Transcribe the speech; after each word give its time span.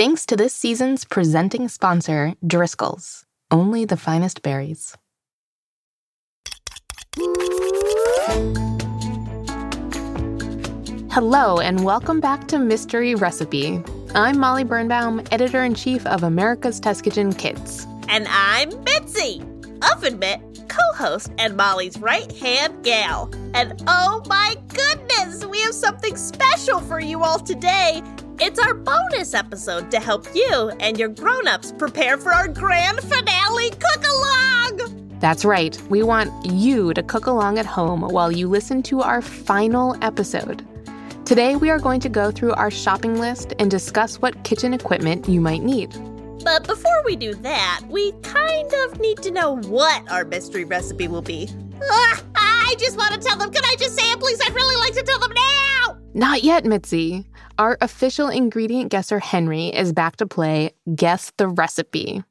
Thanks 0.00 0.24
to 0.24 0.34
this 0.34 0.54
season's 0.54 1.04
presenting 1.04 1.68
sponsor, 1.68 2.32
Driscoll's. 2.46 3.26
Only 3.50 3.84
the 3.84 3.98
finest 3.98 4.40
berries. 4.40 4.96
Hello, 11.10 11.58
and 11.58 11.84
welcome 11.84 12.18
back 12.18 12.48
to 12.48 12.58
Mystery 12.58 13.14
Recipe. 13.14 13.82
I'm 14.14 14.38
Molly 14.38 14.64
Birnbaum, 14.64 15.22
editor 15.32 15.62
in 15.64 15.74
chief 15.74 16.06
of 16.06 16.22
America's 16.22 16.80
Test 16.80 17.04
Kitchen 17.04 17.34
Kids. 17.34 17.86
And 18.08 18.26
I'm 18.30 18.70
Mitzi, 18.84 19.42
Oven 19.92 20.18
Mitt, 20.18 20.40
co 20.70 20.80
host 20.94 21.30
and 21.36 21.58
Molly's 21.58 21.98
right 21.98 22.32
hand 22.38 22.82
gal. 22.84 23.30
And 23.52 23.82
oh 23.86 24.22
my 24.28 24.56
goodness, 24.68 25.44
we 25.44 25.60
have 25.60 25.74
something 25.74 26.16
special 26.16 26.80
for 26.80 27.00
you 27.00 27.22
all 27.22 27.38
today. 27.38 28.02
It's 28.42 28.58
our 28.58 28.72
bonus 28.72 29.34
episode 29.34 29.90
to 29.90 30.00
help 30.00 30.26
you 30.34 30.72
and 30.80 30.98
your 30.98 31.10
grown 31.10 31.46
ups 31.46 31.74
prepare 31.76 32.16
for 32.16 32.32
our 32.32 32.48
grand 32.48 32.98
finale 33.00 33.68
cook 33.68 34.02
along. 34.02 35.18
That's 35.20 35.44
right, 35.44 35.78
we 35.90 36.02
want 36.02 36.32
you 36.46 36.94
to 36.94 37.02
cook 37.02 37.26
along 37.26 37.58
at 37.58 37.66
home 37.66 38.00
while 38.00 38.32
you 38.32 38.48
listen 38.48 38.82
to 38.84 39.02
our 39.02 39.20
final 39.20 39.94
episode. 40.02 40.66
Today, 41.26 41.54
we 41.54 41.68
are 41.68 41.78
going 41.78 42.00
to 42.00 42.08
go 42.08 42.30
through 42.30 42.54
our 42.54 42.70
shopping 42.70 43.20
list 43.20 43.52
and 43.58 43.70
discuss 43.70 44.22
what 44.22 44.42
kitchen 44.42 44.72
equipment 44.72 45.28
you 45.28 45.42
might 45.42 45.62
need. 45.62 45.90
But 46.42 46.66
before 46.66 47.02
we 47.04 47.16
do 47.16 47.34
that, 47.34 47.82
we 47.90 48.12
kind 48.22 48.72
of 48.86 48.98
need 49.00 49.18
to 49.18 49.30
know 49.30 49.58
what 49.58 50.10
our 50.10 50.24
mystery 50.24 50.64
recipe 50.64 51.08
will 51.08 51.20
be. 51.20 51.46
Ugh, 51.74 52.24
I 52.36 52.74
just 52.78 52.96
want 52.96 53.12
to 53.12 53.20
tell 53.20 53.36
them. 53.36 53.50
Can 53.50 53.64
I 53.66 53.76
just 53.78 53.98
say 53.98 54.10
it, 54.10 54.18
please? 54.18 54.40
I'd 54.40 54.54
really 54.54 54.76
like 54.76 54.94
to 54.94 55.02
tell 55.02 55.18
them 55.18 55.32
now. 55.34 55.99
Not 56.14 56.42
yet, 56.42 56.64
Mitzi. 56.64 57.24
Our 57.58 57.78
official 57.80 58.28
ingredient 58.28 58.90
guesser, 58.90 59.20
Henry, 59.20 59.68
is 59.68 59.92
back 59.92 60.16
to 60.16 60.26
play 60.26 60.72
Guess 60.92 61.32
the 61.36 61.46
Recipe. 61.46 62.24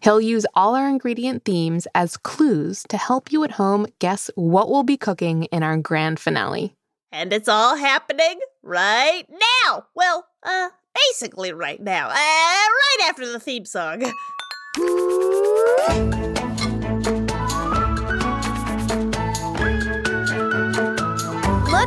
He'll 0.00 0.22
use 0.22 0.46
all 0.54 0.74
our 0.74 0.88
ingredient 0.88 1.44
themes 1.44 1.86
as 1.94 2.16
clues 2.16 2.84
to 2.88 2.96
help 2.96 3.30
you 3.30 3.44
at 3.44 3.52
home 3.52 3.86
guess 3.98 4.30
what 4.36 4.70
we'll 4.70 4.84
be 4.84 4.96
cooking 4.96 5.44
in 5.44 5.62
our 5.62 5.76
grand 5.76 6.18
finale. 6.18 6.74
And 7.12 7.30
it's 7.30 7.48
all 7.48 7.76
happening 7.76 8.40
right 8.62 9.26
now. 9.28 9.86
Well, 9.94 10.26
uh, 10.42 10.70
basically 10.94 11.52
right 11.52 11.80
now. 11.80 12.08
Uh, 12.08 12.12
right 12.14 12.98
after 13.06 13.30
the 13.30 13.38
theme 13.38 13.66
song. 13.66 14.02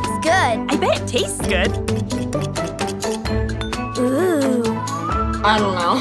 Looks 0.02 0.24
good. 0.24 0.32
I 0.32 0.76
bet 0.76 1.00
it 1.00 1.06
tastes 1.08 1.40
good. 1.46 1.70
Ooh. 3.98 4.62
I 5.42 5.56
don't 5.58 5.74
know. 5.74 5.96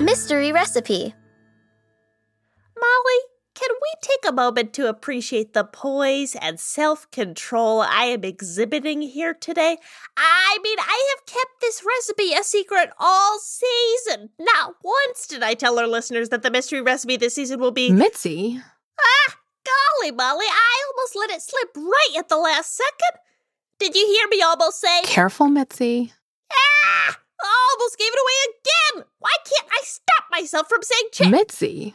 Mystery 0.04 0.50
recipe. 0.52 1.14
Molly, 2.78 3.20
can 3.54 3.68
we 3.70 3.92
take 4.00 4.24
a 4.26 4.32
moment 4.32 4.72
to 4.74 4.88
appreciate 4.88 5.52
the 5.52 5.64
poise 5.64 6.34
and 6.40 6.58
self 6.58 7.10
control 7.10 7.82
I 7.82 8.04
am 8.04 8.24
exhibiting 8.24 9.02
here 9.02 9.34
today? 9.34 9.76
I 10.16 10.58
mean, 10.62 10.78
I 10.78 11.14
have 11.14 11.26
kept 11.26 11.60
this 11.60 11.84
recipe 11.86 12.32
a 12.32 12.42
secret 12.42 12.88
all 12.98 13.38
season. 13.38 14.30
Not 14.38 14.76
once 14.82 15.26
did 15.26 15.42
I 15.42 15.52
tell 15.52 15.78
our 15.78 15.86
listeners 15.86 16.30
that 16.30 16.40
the 16.42 16.50
mystery 16.50 16.80
recipe 16.80 17.18
this 17.18 17.34
season 17.34 17.60
will 17.60 17.72
be. 17.72 17.92
Mitzi? 17.92 18.58
Ah, 18.98 19.36
golly, 19.70 20.10
Molly, 20.12 20.46
I 20.46 20.84
almost 20.88 21.16
let 21.16 21.30
it 21.30 21.42
slip 21.42 21.76
right 21.76 22.18
at 22.18 22.28
the 22.28 22.36
last 22.36 22.76
second. 22.76 23.20
Did 23.78 23.94
you 23.94 24.06
hear 24.06 24.28
me 24.28 24.42
almost 24.42 24.80
say? 24.80 25.02
Careful, 25.04 25.48
Mitzi. 25.48 26.12
Ah! 26.52 27.18
I 27.42 27.68
almost 27.72 27.98
gave 27.98 28.08
it 28.12 28.18
away 28.20 28.54
again. 28.54 29.06
Why 29.18 29.30
can't 29.44 29.70
I 29.72 29.80
stop 29.84 30.24
myself 30.30 30.68
from 30.68 30.82
saying 30.82 31.08
chick? 31.12 31.30
Mitzi. 31.30 31.94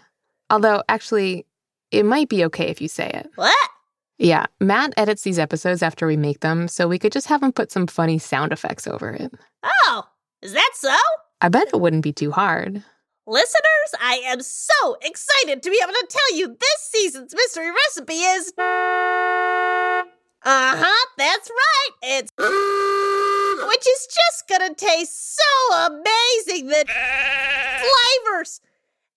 Although, 0.49 0.83
actually, 0.89 1.45
it 1.91 2.05
might 2.05 2.29
be 2.29 2.43
okay 2.45 2.67
if 2.69 2.81
you 2.81 2.87
say 2.87 3.09
it. 3.09 3.29
what? 3.35 3.69
Yeah, 4.17 4.45
Matt 4.61 4.93
edits 4.97 5.23
these 5.23 5.37
episodes 5.39 5.83
after 5.83 6.07
we 6.07 6.15
make 6.15 6.39
them, 6.39 6.67
so 6.67 6.87
we 6.87 6.97
could 6.97 7.11
just 7.11 7.27
have 7.27 7.43
him 7.43 7.51
put 7.51 7.71
some 7.71 7.85
funny 7.85 8.17
sound 8.17 8.53
effects 8.53 8.87
over 8.87 9.11
it. 9.11 9.33
Oh, 9.63 10.03
is 10.41 10.53
that 10.53 10.71
so? 10.73 10.95
I 11.41 11.49
bet 11.49 11.67
it 11.73 11.79
wouldn't 11.81 12.03
be 12.03 12.13
too 12.13 12.31
hard. 12.31 12.81
Listeners, 13.27 13.95
I 13.99 14.21
am 14.25 14.41
so 14.41 14.97
excited 15.01 15.63
to 15.63 15.71
be 15.71 15.79
able 15.81 15.93
to 15.93 16.07
tell 16.07 16.37
you 16.37 16.47
this 16.47 16.89
season's 16.91 17.33
mystery 17.33 17.71
recipe 17.71 18.13
is. 18.13 18.53
Uh 18.57 20.03
huh, 20.45 21.05
that's 21.17 21.49
right. 21.49 21.89
It's. 22.03 22.31
Which 22.37 23.87
is 23.87 24.07
just 24.07 24.47
gonna 24.47 24.75
taste 24.75 25.37
so 25.37 25.75
amazing 25.87 26.67
that. 26.67 26.85
Flavors! 27.81 28.61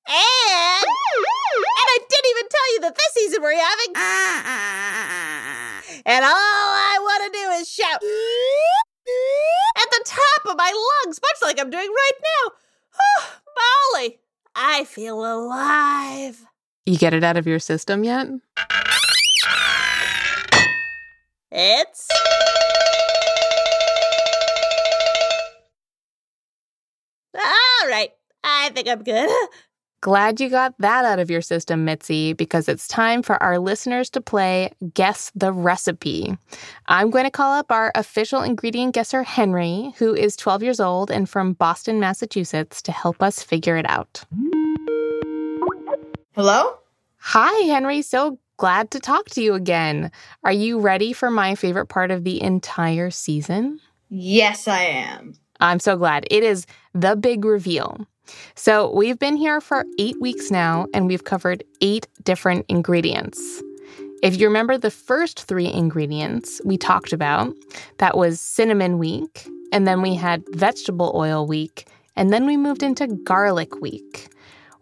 And. 0.07 0.87
And 0.87 1.87
I 1.87 1.99
didn't 2.09 2.31
even 2.31 2.49
tell 2.49 2.73
you 2.75 2.81
that 2.81 2.95
this 2.97 3.13
season 3.15 3.43
we're 3.43 3.61
having. 3.61 3.95
And 6.07 6.25
all 6.25 6.31
I 6.33 6.99
wanna 7.03 7.31
do 7.33 7.51
is 7.61 7.69
shout. 7.69 8.01
At 9.77 9.91
the 9.91 10.03
top 10.07 10.51
of 10.51 10.57
my 10.57 10.73
lungs, 11.05 11.21
much 11.21 11.43
like 11.43 11.61
I'm 11.61 11.69
doing 11.71 11.89
right 11.91 12.19
now. 12.23 12.53
Molly, 13.59 14.19
I 14.55 14.85
feel 14.85 15.21
alive. 15.21 16.45
You 16.87 16.97
get 16.97 17.15
it 17.15 17.25
out 17.25 17.37
of 17.37 17.47
your 17.47 17.59
system 17.59 18.05
yet? 18.05 18.29
It's. 21.51 22.09
All 27.35 27.89
right, 27.89 28.11
I 28.43 28.71
think 28.71 28.89
I'm 28.89 29.03
good. 29.03 29.31
Glad 30.01 30.41
you 30.41 30.49
got 30.49 30.79
that 30.79 31.05
out 31.05 31.19
of 31.19 31.29
your 31.29 31.41
system, 31.43 31.85
Mitzi, 31.85 32.33
because 32.33 32.69
it's 32.69 32.87
time 32.87 33.21
for 33.21 33.43
our 33.43 33.59
listeners 33.59 34.09
to 34.11 34.21
play 34.21 34.71
Guess 34.95 35.33
the 35.35 35.53
Recipe. 35.53 36.39
I'm 36.87 37.11
going 37.11 37.25
to 37.25 37.33
call 37.33 37.53
up 37.53 37.73
our 37.73 37.91
official 37.97 38.43
ingredient 38.43 38.95
guesser, 38.95 39.25
Henry, 39.25 39.93
who 39.99 40.15
is 40.15 40.37
12 40.37 40.63
years 40.63 40.79
old 40.79 41.11
and 41.11 41.29
from 41.29 41.55
Boston, 41.55 41.99
Massachusetts, 41.99 42.81
to 42.83 42.93
help 42.93 43.21
us 43.25 43.43
figure 43.43 43.77
it 43.77 43.91
out. 43.91 44.25
Hello? 46.37 46.79
Hi, 47.17 47.67
Henry. 47.67 48.03
So 48.03 48.39
glad 48.57 48.93
to 48.93 49.01
talk 49.01 49.29
to 49.31 49.43
you 49.43 49.55
again. 49.55 50.13
Are 50.45 50.53
you 50.53 50.79
ready 50.79 51.13
for 51.13 51.29
my 51.29 51.57
favorite 51.57 51.87
part 51.87 52.13
of 52.13 52.23
the 52.23 52.41
entire 52.41 53.11
season? 53.11 53.81
Yes, 54.11 54.69
I 54.69 54.83
am. 54.83 55.35
I'm 55.59 55.81
so 55.81 55.97
glad. 55.97 56.25
It 56.31 56.45
is 56.45 56.67
the 56.95 57.17
big 57.17 57.45
reveal. 57.45 58.07
So, 58.55 58.93
we've 58.95 59.19
been 59.19 59.37
here 59.37 59.61
for 59.61 59.85
eight 59.99 60.21
weeks 60.21 60.51
now, 60.51 60.87
and 60.93 61.07
we've 61.07 61.25
covered 61.25 61.65
eight 61.81 62.07
different 62.25 62.67
ingredients. 62.69 63.63
If 64.23 64.41
you 64.41 64.49
remember 64.49 64.77
the 64.77 64.91
first 64.91 65.45
three 65.45 65.73
ingredients 65.73 66.61
we 66.65 66.77
talked 66.77 67.13
about, 67.13 67.55
that 67.99 68.17
was 68.17 68.41
cinnamon 68.41 68.99
week, 68.99 69.47
and 69.73 69.87
then 69.87 70.03
we 70.03 70.15
had 70.15 70.43
vegetable 70.51 71.13
oil 71.15 71.47
week, 71.47 71.87
and 72.17 72.33
then 72.33 72.45
we 72.47 72.57
moved 72.57 72.83
into 72.83 73.07
garlic 73.07 73.81
week. 73.81 74.29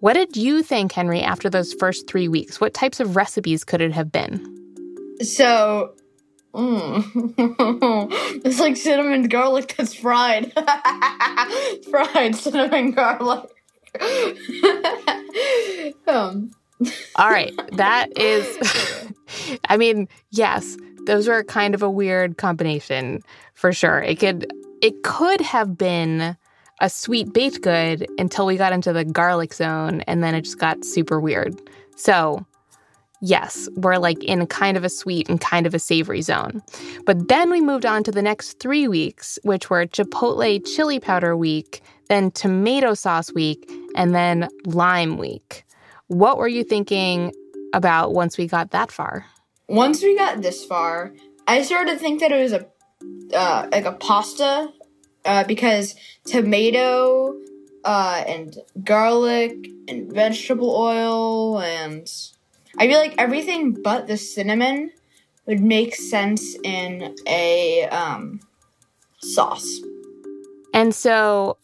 What 0.01 0.15
did 0.15 0.37
you 0.37 0.63
think, 0.63 0.93
Henry, 0.93 1.21
after 1.21 1.51
those 1.51 1.75
first 1.75 2.07
three 2.07 2.29
weeks? 2.29 2.61
What 2.61 2.75
types 2.75 3.01
of 3.01 3.17
recipes 3.17 3.65
could 3.65 3.81
it 3.81 3.93
have 3.93 4.11
been? 4.11 4.41
So, 5.23 5.95
mm, 6.57 8.09
it's 8.45 8.61
like 8.61 8.77
cinnamon 8.77 9.29
garlic 9.29 9.75
that's 9.77 9.95
fried. 9.95 10.53
fried 11.91 12.35
cinnamon 12.35 12.93
garlic. 12.93 13.51
um, 16.09 16.51
All 17.17 17.31
right, 17.31 17.53
that 17.73 18.17
is, 18.19 19.59
I 19.69 19.77
mean, 19.77 20.09
yes, 20.31 20.77
those 21.07 21.29
were 21.29 21.45
kind 21.45 21.75
of 21.75 21.83
a 21.83 21.91
weird 21.91 22.37
combination 22.37 23.23
for 23.55 23.73
sure. 23.73 24.01
It 24.01 24.19
could, 24.19 24.51
it 24.83 25.03
could 25.03 25.41
have 25.41 25.79
been 25.79 26.37
a 26.81 26.91
sweet 26.91 27.33
baked 27.33 27.63
good 27.63 28.07
until 28.19 28.45
we 28.47 28.57
got 28.57 28.73
into 28.73 28.93
the 28.93 29.05
garlic 29.05 29.55
zone, 29.55 30.03
and 30.03 30.23
then 30.23 30.35
it 30.35 30.43
just 30.43 30.59
got 30.59 30.85
super 30.85 31.21
weird. 31.21 31.59
So, 31.97 32.45
yes, 33.21 33.69
we're 33.77 33.99
like 33.99 34.23
in 34.25 34.47
kind 34.47 34.77
of 34.77 34.85
a 34.85 34.89
sweet 34.89 35.29
and 35.29 35.41
kind 35.41 35.67
of 35.67 35.75
a 35.75 35.79
savory 35.79 36.23
zone. 36.23 36.63
But 37.05 37.29
then 37.29 37.51
we 37.51 37.61
moved 37.61 37.87
on 37.87 38.05
to 38.05 38.11
the 38.11 38.23
next 38.23 38.61
three 38.61 38.89
weeks, 38.89 39.39
which 39.43 39.71
were 39.71 39.87
Chipotle 39.87 40.65
chili 40.67 41.01
powder 41.01 41.37
week, 41.37 41.83
then 42.09 42.31
tomato 42.31 42.95
sauce 42.95 43.33
week, 43.33 43.71
and 43.95 44.15
then 44.15 44.49
lime 44.65 45.19
week. 45.19 45.65
What 46.09 46.39
were 46.39 46.49
you 46.49 46.65
thinking 46.65 47.33
about 47.73 48.13
once 48.13 48.39
we 48.39 48.47
got 48.47 48.71
that 48.71 48.93
far? 48.93 49.27
once 49.69 50.03
we 50.03 50.17
got 50.17 50.43
this 50.43 50.65
far, 50.65 51.15
I 51.47 51.63
started 51.63 51.93
to 51.93 51.99
think 51.99 52.21
that 52.21 52.33
it 52.33 52.43
was 52.43 52.53
a 52.53 52.67
uh, 53.35 53.69
like 53.71 53.85
a 53.85 53.93
pasta 53.93 54.73
uh, 55.25 55.45
because 55.45 55.97
tomato 56.25 57.35
uh, 57.85 58.25
and 58.27 58.57
garlic 58.83 59.69
and 59.89 60.13
vegetable 60.13 60.75
oil 60.75 61.61
and 61.61 62.09
I 62.79 62.89
feel 62.89 62.99
like 62.99 63.15
everything 63.19 63.73
but 63.73 64.07
the 64.07 64.17
cinnamon 64.17 64.93
would 65.47 65.61
make 65.61 65.95
sense 65.95 66.57
in 66.63 67.15
a 67.27 67.85
um, 67.85 68.41
sauce. 69.21 69.81
And 70.75 70.95
so 70.95 71.57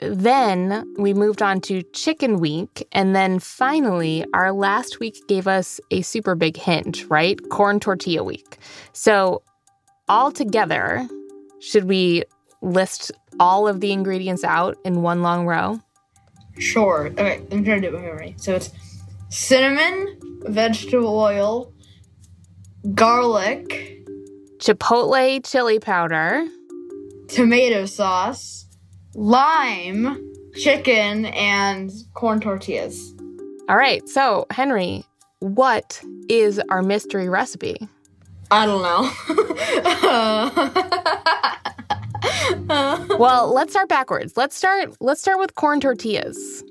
then 0.00 0.94
we 0.98 1.14
moved 1.14 1.42
on 1.42 1.60
to 1.62 1.82
Chicken 1.92 2.38
Week. 2.38 2.86
And 2.92 3.14
then 3.14 3.38
finally, 3.38 4.24
our 4.32 4.52
last 4.52 5.00
week 5.00 5.16
gave 5.28 5.46
us 5.46 5.80
a 5.90 6.02
super 6.02 6.34
big 6.34 6.56
hint, 6.56 7.08
right? 7.08 7.38
Corn 7.50 7.80
Tortilla 7.80 8.24
Week. 8.24 8.58
So, 8.92 9.42
all 10.08 10.30
together, 10.30 11.08
should 11.60 11.84
we 11.84 12.24
list 12.60 13.12
all 13.40 13.66
of 13.66 13.80
the 13.80 13.92
ingredients 13.92 14.44
out 14.44 14.76
in 14.84 15.02
one 15.02 15.22
long 15.22 15.46
row? 15.46 15.80
Sure. 16.58 17.06
Okay, 17.06 17.42
I'm 17.50 17.64
trying 17.64 17.82
to 17.82 17.90
do 17.90 17.96
it 17.96 18.00
memory. 18.00 18.34
So 18.38 18.54
it's 18.54 18.70
cinnamon, 19.34 20.16
vegetable 20.42 21.18
oil, 21.18 21.72
garlic, 22.94 23.90
Chipotle 24.58 25.44
chili 25.44 25.80
powder, 25.80 26.46
tomato 27.28 27.84
sauce, 27.84 28.66
lime, 29.14 30.32
chicken, 30.54 31.26
and 31.26 31.90
corn 32.14 32.40
tortillas. 32.40 33.12
All 33.68 33.76
right. 33.76 34.08
So, 34.08 34.46
Henry, 34.50 35.04
what 35.40 36.00
is 36.28 36.60
our 36.70 36.82
mystery 36.82 37.28
recipe? 37.28 37.76
I 38.50 38.66
don't 38.66 38.82
know. 38.82 39.10
Well, 43.18 43.52
let's 43.52 43.72
start 43.72 43.88
backwards. 43.88 44.36
Let's 44.36 44.56
start 44.56 44.96
let's 45.00 45.20
start 45.20 45.38
with 45.38 45.54
corn 45.54 45.80
tortillas. 45.80 46.64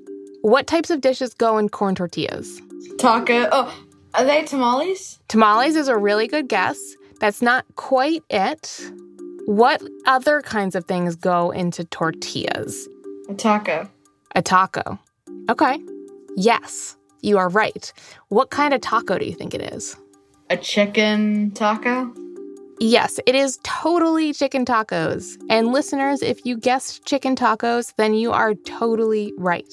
What 0.44 0.66
types 0.66 0.90
of 0.90 1.00
dishes 1.00 1.32
go 1.32 1.56
in 1.56 1.70
corn 1.70 1.94
tortillas? 1.94 2.60
Taco. 2.98 3.48
Oh, 3.50 3.74
are 4.12 4.24
they 4.26 4.44
tamales? 4.44 5.18
Tamales 5.28 5.74
is 5.74 5.88
a 5.88 5.96
really 5.96 6.26
good 6.26 6.48
guess. 6.48 6.78
That's 7.18 7.40
not 7.40 7.64
quite 7.76 8.22
it. 8.28 8.78
What 9.46 9.82
other 10.04 10.42
kinds 10.42 10.74
of 10.74 10.84
things 10.84 11.16
go 11.16 11.50
into 11.50 11.84
tortillas? 11.84 12.86
A 13.30 13.32
taco. 13.32 13.88
A 14.34 14.42
taco. 14.42 14.98
Okay. 15.48 15.78
Yes, 16.36 16.98
you 17.22 17.38
are 17.38 17.48
right. 17.48 17.90
What 18.28 18.50
kind 18.50 18.74
of 18.74 18.82
taco 18.82 19.16
do 19.16 19.24
you 19.24 19.34
think 19.34 19.54
it 19.54 19.72
is? 19.72 19.96
A 20.50 20.58
chicken 20.58 21.52
taco? 21.52 22.12
Yes, 22.80 23.18
it 23.24 23.34
is 23.34 23.58
totally 23.62 24.34
chicken 24.34 24.66
tacos. 24.66 25.42
And 25.48 25.72
listeners, 25.72 26.20
if 26.20 26.44
you 26.44 26.58
guessed 26.58 27.06
chicken 27.06 27.34
tacos, 27.34 27.94
then 27.96 28.12
you 28.12 28.30
are 28.30 28.52
totally 28.52 29.32
right. 29.38 29.72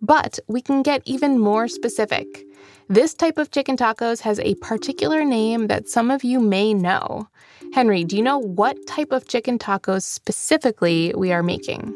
But 0.00 0.38
we 0.46 0.60
can 0.60 0.82
get 0.82 1.02
even 1.04 1.38
more 1.38 1.68
specific. 1.68 2.44
This 2.88 3.12
type 3.12 3.36
of 3.36 3.50
chicken 3.50 3.76
tacos 3.76 4.20
has 4.20 4.40
a 4.40 4.54
particular 4.56 5.24
name 5.24 5.66
that 5.66 5.88
some 5.88 6.10
of 6.10 6.24
you 6.24 6.40
may 6.40 6.72
know. 6.72 7.28
Henry, 7.74 8.04
do 8.04 8.16
you 8.16 8.22
know 8.22 8.38
what 8.38 8.76
type 8.86 9.12
of 9.12 9.28
chicken 9.28 9.58
tacos 9.58 10.02
specifically 10.02 11.12
we 11.16 11.32
are 11.32 11.42
making? 11.42 11.94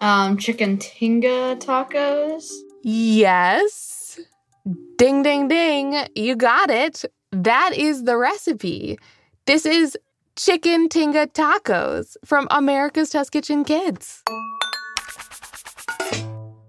Um, 0.00 0.38
chicken 0.38 0.78
tinga 0.78 1.56
tacos? 1.56 2.50
Yes. 2.82 4.18
Ding, 4.96 5.22
ding, 5.22 5.48
ding. 5.48 6.06
You 6.14 6.36
got 6.36 6.70
it. 6.70 7.04
That 7.32 7.72
is 7.76 8.04
the 8.04 8.16
recipe. 8.16 8.98
This 9.46 9.66
is 9.66 9.96
chicken 10.36 10.88
tinga 10.88 11.26
tacos 11.26 12.16
from 12.24 12.46
America's 12.50 13.10
Test 13.10 13.32
Kitchen 13.32 13.64
Kids. 13.64 14.22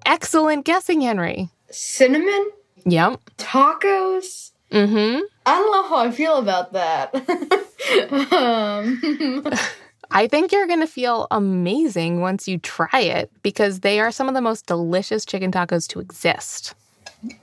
Excellent 0.05 0.65
guessing, 0.65 1.01
Henry. 1.01 1.49
Cinnamon? 1.71 2.51
Yep. 2.85 3.19
Tacos? 3.37 4.51
Mm-hmm. 4.71 5.21
I 5.45 5.53
don't 5.57 5.71
know 5.71 5.87
how 5.87 5.97
I 5.97 6.11
feel 6.11 6.37
about 6.37 6.73
that. 6.73 7.13
um, 8.33 9.45
I 10.11 10.27
think 10.27 10.51
you're 10.51 10.67
going 10.67 10.79
to 10.79 10.87
feel 10.87 11.27
amazing 11.31 12.21
once 12.21 12.47
you 12.47 12.57
try 12.57 12.99
it 13.01 13.31
because 13.43 13.81
they 13.81 13.99
are 13.99 14.11
some 14.11 14.27
of 14.27 14.33
the 14.33 14.41
most 14.41 14.65
delicious 14.65 15.25
chicken 15.25 15.51
tacos 15.51 15.87
to 15.89 15.99
exist. 15.99 16.75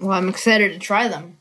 well, 0.01 0.13
I'm 0.13 0.29
excited 0.29 0.73
to 0.73 0.79
try 0.79 1.09
them. 1.09 1.39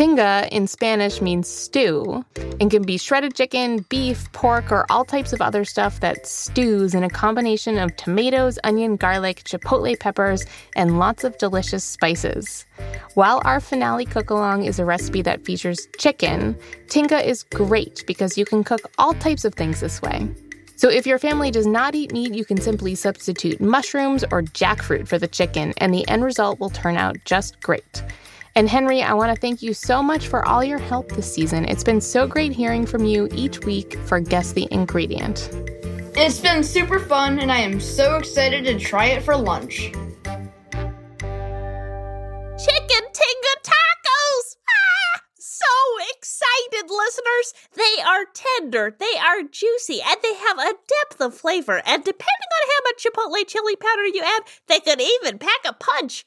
Tinga 0.00 0.48
in 0.50 0.66
Spanish 0.66 1.20
means 1.20 1.46
stew 1.46 2.24
and 2.60 2.70
can 2.70 2.82
be 2.82 2.96
shredded 2.96 3.34
chicken, 3.34 3.84
beef, 3.90 4.32
pork, 4.32 4.72
or 4.72 4.86
all 4.88 5.04
types 5.04 5.34
of 5.34 5.42
other 5.42 5.62
stuff 5.64 6.00
that 6.00 6.26
stews 6.26 6.94
in 6.94 7.02
a 7.02 7.10
combination 7.10 7.76
of 7.76 7.94
tomatoes, 7.96 8.58
onion, 8.64 8.96
garlic, 8.96 9.42
chipotle 9.44 10.00
peppers, 10.00 10.44
and 10.74 10.98
lots 10.98 11.22
of 11.22 11.36
delicious 11.36 11.84
spices. 11.84 12.64
While 13.14 13.42
our 13.44 13.60
finale 13.60 14.06
cook 14.06 14.30
along 14.30 14.64
is 14.64 14.78
a 14.78 14.86
recipe 14.86 15.20
that 15.20 15.44
features 15.44 15.86
chicken, 15.98 16.56
Tinga 16.88 17.22
is 17.22 17.42
great 17.42 18.04
because 18.06 18.38
you 18.38 18.46
can 18.46 18.64
cook 18.64 18.80
all 18.96 19.12
types 19.14 19.44
of 19.44 19.54
things 19.54 19.80
this 19.80 20.00
way. 20.00 20.28
So, 20.76 20.88
if 20.88 21.06
your 21.06 21.18
family 21.18 21.50
does 21.50 21.66
not 21.66 21.94
eat 21.94 22.10
meat, 22.10 22.32
you 22.32 22.46
can 22.46 22.58
simply 22.58 22.94
substitute 22.94 23.60
mushrooms 23.60 24.24
or 24.30 24.42
jackfruit 24.42 25.08
for 25.08 25.18
the 25.18 25.28
chicken, 25.28 25.74
and 25.76 25.92
the 25.92 26.08
end 26.08 26.24
result 26.24 26.58
will 26.58 26.70
turn 26.70 26.96
out 26.96 27.18
just 27.26 27.60
great. 27.60 28.02
And 28.56 28.68
Henry, 28.68 29.02
I 29.02 29.14
want 29.14 29.34
to 29.34 29.40
thank 29.40 29.62
you 29.62 29.72
so 29.72 30.02
much 30.02 30.26
for 30.28 30.46
all 30.46 30.64
your 30.64 30.78
help 30.78 31.12
this 31.12 31.32
season. 31.32 31.64
It's 31.66 31.84
been 31.84 32.00
so 32.00 32.26
great 32.26 32.52
hearing 32.52 32.84
from 32.84 33.04
you 33.04 33.28
each 33.32 33.60
week 33.60 33.96
for 34.06 34.18
Guess 34.20 34.52
the 34.52 34.66
Ingredient. 34.70 35.50
It's 36.16 36.40
been 36.40 36.64
super 36.64 36.98
fun, 36.98 37.38
and 37.38 37.52
I 37.52 37.58
am 37.58 37.80
so 37.80 38.16
excited 38.16 38.64
to 38.64 38.78
try 38.78 39.06
it 39.06 39.22
for 39.22 39.36
lunch. 39.36 39.92
Chicken 42.60 43.04
Tinga 43.12 43.54
tacos! 43.62 44.56
Ah! 44.68 45.22
So 45.38 45.64
excited, 46.12 46.90
listeners! 46.90 47.54
They 47.74 48.02
are 48.02 48.26
tender, 48.34 48.94
they 48.98 49.16
are 49.18 49.44
juicy, 49.44 50.02
and 50.02 50.16
they 50.22 50.34
have 50.34 50.58
a 50.58 50.74
depth 50.88 51.20
of 51.20 51.34
flavor. 51.34 51.80
And 51.86 52.04
depending 52.04 52.50
on 52.60 52.68
how 52.68 52.80
much 52.84 53.04
chipotle 53.04 53.46
chili 53.46 53.76
powder 53.76 54.06
you 54.06 54.22
add, 54.22 54.42
they 54.66 54.80
could 54.80 55.00
even 55.00 55.38
pack 55.38 55.60
a 55.64 55.72
punch. 55.72 56.26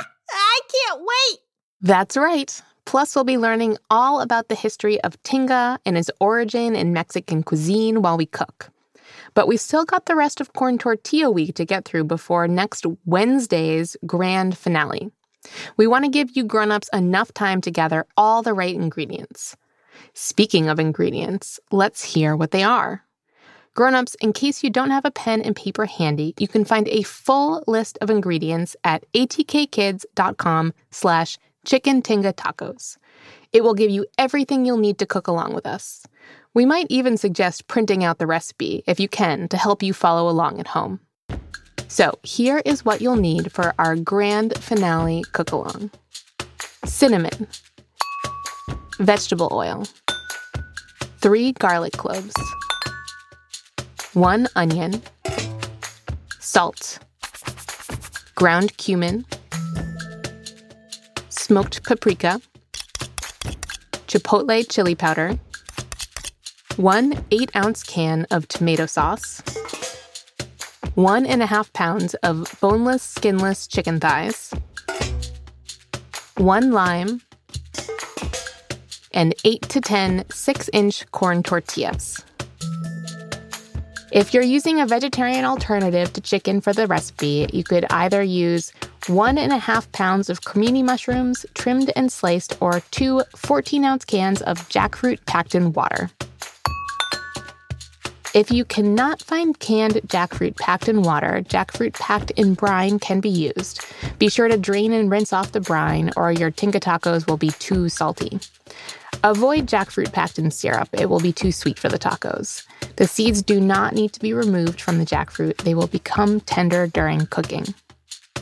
Ah! 0.00 0.12
I 0.30 0.60
can't 0.70 1.00
wait! 1.00 1.45
That's 1.80 2.16
right. 2.16 2.62
Plus, 2.84 3.14
we'll 3.14 3.24
be 3.24 3.36
learning 3.36 3.76
all 3.90 4.20
about 4.20 4.48
the 4.48 4.54
history 4.54 5.00
of 5.02 5.20
tinga 5.24 5.78
and 5.84 5.98
its 5.98 6.10
origin 6.20 6.76
in 6.76 6.92
Mexican 6.92 7.42
cuisine 7.42 8.00
while 8.00 8.16
we 8.16 8.26
cook. 8.26 8.70
But 9.34 9.48
we've 9.48 9.60
still 9.60 9.84
got 9.84 10.06
the 10.06 10.16
rest 10.16 10.40
of 10.40 10.52
Corn 10.52 10.78
Tortilla 10.78 11.30
Week 11.30 11.54
to 11.56 11.64
get 11.64 11.84
through 11.84 12.04
before 12.04 12.48
next 12.48 12.86
Wednesday's 13.04 13.96
grand 14.06 14.56
finale. 14.56 15.10
We 15.76 15.86
want 15.86 16.04
to 16.04 16.10
give 16.10 16.36
you 16.36 16.44
grown-ups 16.44 16.88
enough 16.92 17.32
time 17.32 17.60
to 17.62 17.70
gather 17.70 18.06
all 18.16 18.42
the 18.42 18.54
right 18.54 18.74
ingredients. 18.74 19.56
Speaking 20.14 20.68
of 20.68 20.78
ingredients, 20.78 21.60
let's 21.70 22.02
hear 22.02 22.36
what 22.36 22.50
they 22.50 22.62
are. 22.62 23.02
Grown-ups, 23.74 24.16
in 24.20 24.32
case 24.32 24.64
you 24.64 24.70
don't 24.70 24.90
have 24.90 25.04
a 25.04 25.10
pen 25.10 25.42
and 25.42 25.54
paper 25.54 25.84
handy, 25.84 26.34
you 26.38 26.48
can 26.48 26.64
find 26.64 26.88
a 26.88 27.02
full 27.02 27.62
list 27.66 27.98
of 28.00 28.10
ingredients 28.10 28.74
at 28.84 29.04
atkkids.com 29.12 30.72
slash 30.90 31.38
chicken 31.66 32.00
tinga 32.00 32.32
tacos. 32.32 32.96
It 33.52 33.62
will 33.62 33.74
give 33.74 33.90
you 33.90 34.06
everything 34.16 34.64
you'll 34.64 34.78
need 34.78 34.98
to 35.00 35.06
cook 35.06 35.26
along 35.26 35.52
with 35.52 35.66
us. 35.66 36.06
We 36.54 36.64
might 36.64 36.86
even 36.88 37.18
suggest 37.18 37.66
printing 37.66 38.02
out 38.02 38.18
the 38.18 38.26
recipe, 38.26 38.82
if 38.86 38.98
you 38.98 39.08
can, 39.08 39.48
to 39.48 39.58
help 39.58 39.82
you 39.82 39.92
follow 39.92 40.30
along 40.30 40.60
at 40.60 40.68
home. 40.68 41.00
So, 41.88 42.18
here 42.22 42.62
is 42.64 42.84
what 42.84 43.00
you'll 43.00 43.16
need 43.16 43.52
for 43.52 43.74
our 43.78 43.96
grand 43.96 44.56
finale 44.62 45.24
cook 45.32 45.52
along 45.52 45.90
cinnamon, 46.84 47.48
vegetable 48.98 49.48
oil, 49.52 49.84
three 51.18 51.52
garlic 51.52 51.92
cloves, 51.94 52.34
one 54.14 54.46
onion, 54.54 55.02
salt, 56.38 57.00
ground 58.36 58.76
cumin, 58.76 59.26
smoked 61.46 61.84
paprika, 61.84 62.40
chipotle 64.08 64.68
chili 64.68 64.96
powder, 64.96 65.38
one 66.74 67.24
8 67.30 67.54
ounce 67.54 67.84
can 67.84 68.26
of 68.32 68.48
tomato 68.48 68.84
sauce, 68.84 69.40
one 70.96 71.24
and 71.24 71.44
a 71.44 71.46
half 71.46 71.72
pounds 71.72 72.14
of 72.24 72.52
boneless, 72.60 73.04
skinless 73.04 73.68
chicken 73.68 74.00
thighs, 74.00 74.52
one 76.36 76.72
lime, 76.72 77.22
and 79.14 79.32
8 79.44 79.62
to 79.68 79.80
10 79.80 80.24
6 80.28 80.70
inch 80.72 81.08
corn 81.12 81.44
tortillas. 81.44 82.24
If 84.10 84.34
you're 84.34 84.42
using 84.42 84.80
a 84.80 84.86
vegetarian 84.86 85.44
alternative 85.44 86.12
to 86.14 86.20
chicken 86.20 86.60
for 86.60 86.72
the 86.72 86.88
recipe, 86.88 87.48
you 87.52 87.62
could 87.62 87.86
either 87.90 88.20
use 88.20 88.72
one 89.06 89.38
and 89.38 89.52
a 89.52 89.58
half 89.58 89.90
pounds 89.92 90.28
of 90.28 90.42
cremini 90.42 90.82
mushrooms 90.82 91.46
trimmed 91.54 91.92
and 91.94 92.10
sliced, 92.10 92.56
or 92.60 92.80
two 92.90 93.22
14 93.36 93.84
ounce 93.84 94.04
cans 94.04 94.42
of 94.42 94.68
jackfruit 94.68 95.24
packed 95.26 95.54
in 95.54 95.72
water. 95.72 96.10
If 98.34 98.50
you 98.50 98.66
cannot 98.66 99.22
find 99.22 99.58
canned 99.58 99.94
jackfruit 100.08 100.58
packed 100.58 100.90
in 100.90 101.00
water, 101.00 101.42
jackfruit 101.48 101.94
packed 101.94 102.32
in 102.32 102.52
brine 102.52 102.98
can 102.98 103.20
be 103.20 103.30
used. 103.30 103.80
Be 104.18 104.28
sure 104.28 104.48
to 104.48 104.58
drain 104.58 104.92
and 104.92 105.10
rinse 105.10 105.32
off 105.32 105.52
the 105.52 105.60
brine, 105.60 106.10
or 106.16 106.32
your 106.32 106.50
tinga 106.50 106.78
tacos 106.78 107.26
will 107.26 107.38
be 107.38 107.50
too 107.52 107.88
salty. 107.88 108.38
Avoid 109.24 109.66
jackfruit 109.66 110.12
packed 110.12 110.38
in 110.38 110.50
syrup, 110.50 110.90
it 110.92 111.08
will 111.08 111.20
be 111.20 111.32
too 111.32 111.50
sweet 111.50 111.78
for 111.78 111.88
the 111.88 111.98
tacos. 111.98 112.66
The 112.96 113.06
seeds 113.06 113.40
do 113.40 113.58
not 113.58 113.94
need 113.94 114.12
to 114.12 114.20
be 114.20 114.34
removed 114.34 114.82
from 114.82 114.98
the 114.98 115.06
jackfruit, 115.06 115.56
they 115.58 115.74
will 115.74 115.86
become 115.86 116.40
tender 116.40 116.86
during 116.86 117.24
cooking. 117.26 117.74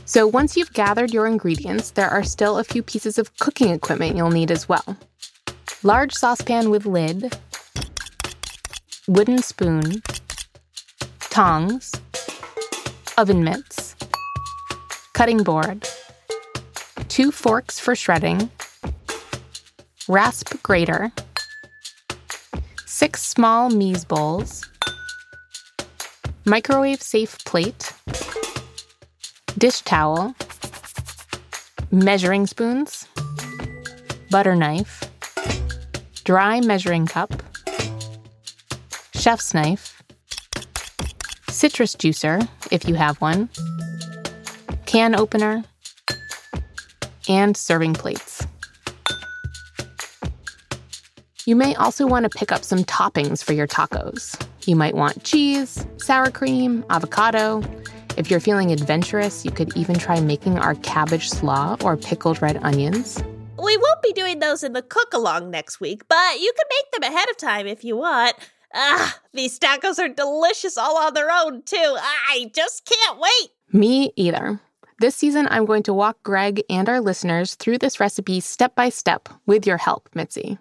So, 0.06 0.26
once 0.26 0.54
you've 0.54 0.72
gathered 0.74 1.14
your 1.14 1.26
ingredients, 1.26 1.92
there 1.92 2.10
are 2.10 2.22
still 2.22 2.58
a 2.58 2.64
few 2.64 2.82
pieces 2.82 3.18
of 3.18 3.34
cooking 3.38 3.70
equipment 3.70 4.16
you'll 4.16 4.30
need 4.30 4.50
as 4.50 4.68
well. 4.68 4.98
Large 5.82 6.12
saucepan 6.12 6.68
with 6.68 6.84
lid, 6.84 7.34
wooden 9.08 9.38
spoon, 9.38 10.02
tongs, 11.20 11.90
oven 13.16 13.42
mitts, 13.44 13.96
cutting 15.14 15.42
board, 15.42 15.88
two 17.08 17.30
forks 17.30 17.80
for 17.80 17.96
shredding, 17.96 18.50
rasp 20.06 20.62
grater, 20.62 21.12
six 22.84 23.22
small 23.22 23.70
mise 23.70 24.04
bowls, 24.04 24.68
microwave 26.44 27.00
safe 27.00 27.38
plate, 27.46 27.94
dish 29.58 29.80
towel, 29.82 30.34
measuring 31.90 32.46
spoons, 32.46 33.06
butter 34.30 34.56
knife, 34.56 35.02
dry 36.24 36.60
measuring 36.60 37.06
cup, 37.06 37.32
chef's 39.14 39.54
knife, 39.54 40.02
citrus 41.48 41.94
juicer, 41.94 42.46
if 42.70 42.88
you 42.88 42.94
have 42.94 43.20
one, 43.20 43.48
can 44.86 45.14
opener, 45.14 45.62
and 47.28 47.56
serving 47.56 47.94
plates. 47.94 48.46
You 51.46 51.56
may 51.56 51.74
also 51.74 52.06
want 52.06 52.24
to 52.24 52.38
pick 52.38 52.50
up 52.50 52.64
some 52.64 52.84
toppings 52.84 53.44
for 53.44 53.52
your 53.52 53.66
tacos. 53.66 54.34
You 54.66 54.76
might 54.76 54.94
want 54.94 55.24
cheese, 55.24 55.86
sour 55.98 56.30
cream, 56.30 56.84
avocado. 56.88 57.62
If 58.16 58.30
you're 58.30 58.40
feeling 58.40 58.70
adventurous, 58.70 59.44
you 59.44 59.50
could 59.50 59.76
even 59.76 59.96
try 59.98 60.20
making 60.20 60.58
our 60.58 60.76
cabbage 60.76 61.28
slaw 61.28 61.76
or 61.82 61.96
pickled 61.96 62.40
red 62.40 62.60
onions. 62.62 63.22
We 63.58 63.76
won't 63.76 64.02
be 64.02 64.12
doing 64.12 64.38
those 64.38 64.62
in 64.62 64.72
the 64.72 64.82
cook 64.82 65.12
along 65.12 65.50
next 65.50 65.80
week, 65.80 66.06
but 66.08 66.40
you 66.40 66.52
can 66.56 66.66
make 66.70 66.92
them 66.92 67.12
ahead 67.12 67.28
of 67.28 67.36
time 67.36 67.66
if 67.66 67.82
you 67.82 67.96
want. 67.96 68.36
Ah, 68.72 69.18
these 69.32 69.58
tacos 69.58 69.98
are 69.98 70.08
delicious 70.08 70.78
all 70.78 70.96
on 70.96 71.14
their 71.14 71.30
own, 71.30 71.62
too. 71.62 71.96
I 72.28 72.50
just 72.54 72.84
can't 72.84 73.18
wait. 73.18 73.50
Me 73.72 74.12
either. 74.16 74.60
This 75.00 75.16
season, 75.16 75.48
I'm 75.50 75.64
going 75.64 75.82
to 75.84 75.92
walk 75.92 76.22
Greg 76.22 76.62
and 76.70 76.88
our 76.88 77.00
listeners 77.00 77.56
through 77.56 77.78
this 77.78 77.98
recipe 77.98 78.38
step 78.38 78.76
by 78.76 78.90
step 78.90 79.28
with 79.46 79.66
your 79.66 79.76
help, 79.76 80.08
Mitzi. 80.14 80.58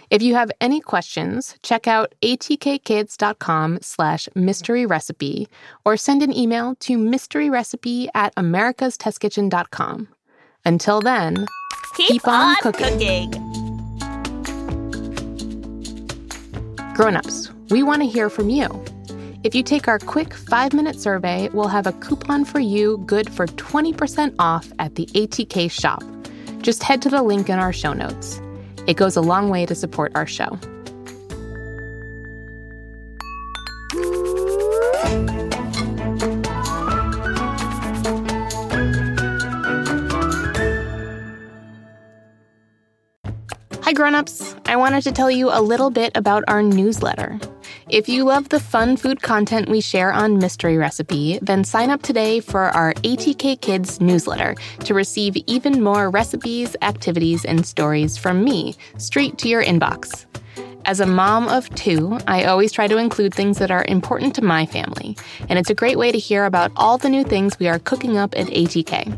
If 0.09 0.21
you 0.21 0.35
have 0.35 0.51
any 0.61 0.79
questions, 0.81 1.55
check 1.63 1.87
out 1.87 2.13
atkkids.com 2.21 3.79
slash 3.81 4.27
mystery 4.35 4.85
recipe 4.85 5.47
or 5.85 5.97
send 5.97 6.21
an 6.23 6.35
email 6.35 6.75
to 6.81 6.97
mysteryrecipe 6.97 8.07
at 8.13 8.35
americastestkitchen.com. 8.35 10.07
Until 10.65 11.01
then, 11.01 11.47
Keep, 11.97 12.07
Keep 12.07 12.27
on 12.27 12.49
on, 12.49 12.55
cooking. 12.61 13.31
cooking. 13.31 13.51
grown-ups, 16.93 17.51
we 17.69 17.83
want 17.83 18.01
to 18.01 18.07
hear 18.07 18.29
from 18.29 18.49
you. 18.49 18.67
If 19.43 19.55
you 19.55 19.63
take 19.63 19.87
our 19.87 19.97
quick 19.97 20.33
five 20.35 20.71
minute 20.73 20.99
survey, 20.99 21.49
we'll 21.51 21.67
have 21.67 21.87
a 21.87 21.93
coupon 21.93 22.45
for 22.45 22.59
you 22.59 22.99
good 23.07 23.31
for 23.33 23.47
20% 23.47 24.35
off 24.37 24.71
at 24.77 24.95
the 24.95 25.07
ATK 25.07 25.71
shop. 25.71 26.03
Just 26.61 26.83
head 26.83 27.01
to 27.01 27.09
the 27.09 27.23
link 27.23 27.49
in 27.49 27.57
our 27.57 27.73
show 27.73 27.93
notes. 27.93 28.39
It 28.91 28.97
goes 28.97 29.15
a 29.15 29.21
long 29.21 29.47
way 29.47 29.65
to 29.65 29.73
support 29.73 30.11
our 30.15 30.27
show. 30.27 30.59
Hi, 43.81 43.93
grown-ups. 43.93 44.57
I 44.65 44.75
wanted 44.75 45.03
to 45.03 45.13
tell 45.13 45.31
you 45.31 45.49
a 45.49 45.61
little 45.61 45.89
bit 45.89 46.11
about 46.15 46.43
our 46.49 46.61
newsletter. 46.61 47.39
If 47.91 48.07
you 48.07 48.23
love 48.23 48.47
the 48.47 48.59
fun 48.61 48.95
food 48.95 49.21
content 49.21 49.67
we 49.67 49.81
share 49.81 50.13
on 50.13 50.37
Mystery 50.37 50.77
Recipe, 50.77 51.39
then 51.41 51.65
sign 51.65 51.89
up 51.89 52.01
today 52.01 52.39
for 52.39 52.69
our 52.69 52.93
ATK 52.93 53.59
Kids 53.59 53.99
newsletter 53.99 54.55
to 54.85 54.93
receive 54.93 55.35
even 55.45 55.83
more 55.83 56.09
recipes, 56.09 56.73
activities, 56.81 57.43
and 57.43 57.65
stories 57.65 58.15
from 58.15 58.45
me 58.45 58.77
straight 58.97 59.37
to 59.39 59.49
your 59.49 59.61
inbox. 59.61 60.25
As 60.85 60.99
a 60.99 61.05
mom 61.05 61.47
of 61.47 61.69
two, 61.75 62.17
I 62.27 62.45
always 62.45 62.71
try 62.71 62.87
to 62.87 62.97
include 62.97 63.33
things 63.33 63.59
that 63.59 63.71
are 63.71 63.85
important 63.87 64.35
to 64.35 64.43
my 64.43 64.65
family, 64.65 65.15
and 65.47 65.59
it's 65.59 65.69
a 65.69 65.75
great 65.75 65.97
way 65.97 66.11
to 66.11 66.17
hear 66.17 66.45
about 66.45 66.71
all 66.75 66.97
the 66.97 67.09
new 67.09 67.23
things 67.23 67.59
we 67.59 67.67
are 67.67 67.79
cooking 67.79 68.17
up 68.17 68.37
at 68.37 68.47
ATK. 68.47 69.17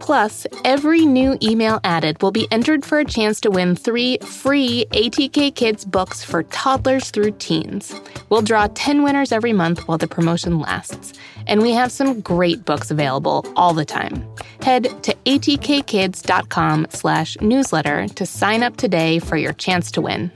Plus, 0.00 0.46
every 0.64 1.06
new 1.06 1.36
email 1.42 1.80
added 1.84 2.20
will 2.22 2.30
be 2.30 2.48
entered 2.50 2.84
for 2.84 2.98
a 2.98 3.04
chance 3.04 3.40
to 3.40 3.50
win 3.50 3.74
three 3.74 4.18
free 4.18 4.86
ATK 4.90 5.54
Kids 5.54 5.84
books 5.84 6.22
for 6.22 6.42
toddlers 6.44 7.10
through 7.10 7.32
teens. 7.32 7.94
We'll 8.28 8.42
draw 8.42 8.68
10 8.74 9.02
winners 9.02 9.32
every 9.32 9.52
month 9.52 9.86
while 9.88 9.98
the 9.98 10.08
promotion 10.08 10.58
lasts, 10.58 11.14
and 11.46 11.62
we 11.62 11.72
have 11.72 11.90
some 11.90 12.20
great 12.20 12.64
books 12.64 12.90
available 12.90 13.46
all 13.56 13.72
the 13.72 13.84
time. 13.84 14.24
Head 14.62 14.84
to 15.04 15.14
atkkids.com 15.24 16.86
slash 16.90 17.36
newsletter 17.40 18.08
to 18.08 18.26
sign 18.26 18.62
up 18.62 18.76
today 18.76 19.18
for 19.18 19.36
your 19.36 19.52
chance 19.54 19.90
to 19.92 20.02
win 20.02 20.30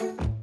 thank 0.00 0.20
you 0.22 0.39